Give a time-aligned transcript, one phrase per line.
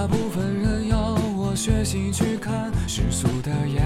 [0.00, 3.84] 大部分人要我学习去看世俗的眼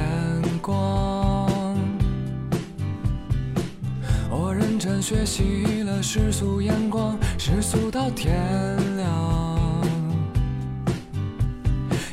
[0.63, 1.77] 光。
[4.31, 8.33] 我认真学习了世俗眼光，世俗到天
[8.97, 9.81] 亮。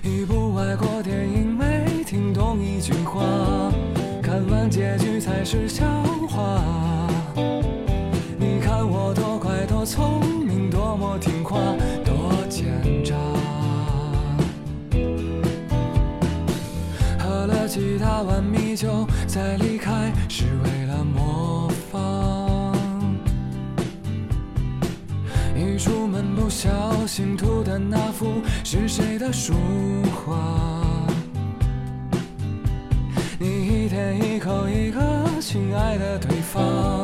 [0.01, 3.21] 一部外国电影没听懂一句话，
[4.19, 5.85] 看完结局才是笑
[6.27, 6.59] 话。
[8.39, 11.59] 你看我多乖多聪明，多么听话，
[17.71, 22.75] 几大碗米酒再离开，是为了模仿。
[25.55, 26.69] 一出门不小
[27.07, 29.53] 心吐的那幅是谁的书
[30.13, 30.35] 画？
[33.39, 34.99] 你一天一口一个
[35.39, 37.00] 亲爱的对方，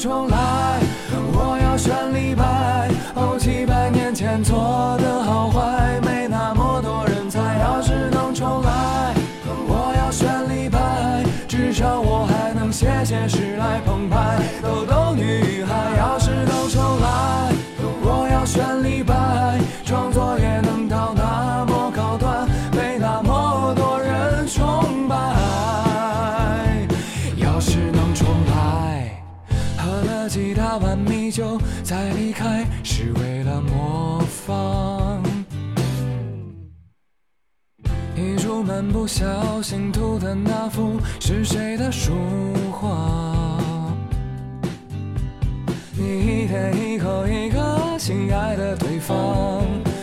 [0.00, 0.80] 重来，
[1.12, 2.88] 我要选李白。
[3.14, 7.38] 哦，几百年前做的好坏，没那么多人猜。
[7.58, 9.12] 要是能重来，
[9.44, 14.38] 我要选李白，至少我还能写写诗来澎湃。
[14.62, 15.98] 逗逗女孩，
[31.30, 35.22] 碗米酒再离开，是为了模仿。
[38.16, 42.12] 一出门不小心涂的那幅是谁的书
[42.72, 42.88] 画？
[45.96, 49.62] 你一天一口一个亲爱的对方，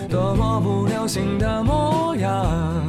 [0.10, 2.86] 多么不流行的模样。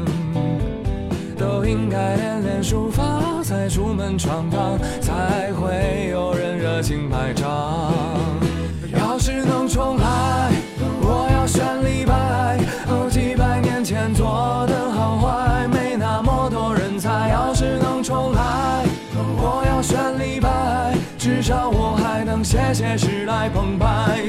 [1.37, 3.03] 都应该练练书法，
[3.43, 7.93] 再出门闯荡，才会有人热情拍照。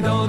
[0.01, 0.28] 澎